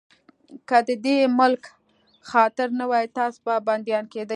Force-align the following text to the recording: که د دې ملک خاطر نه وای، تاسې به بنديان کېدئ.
که 0.67 0.77
د 0.87 0.89
دې 1.05 1.17
ملک 1.39 1.63
خاطر 2.29 2.67
نه 2.79 2.85
وای، 2.91 3.05
تاسې 3.17 3.37
به 3.45 3.53
بنديان 3.67 4.05
کېدئ. 4.13 4.29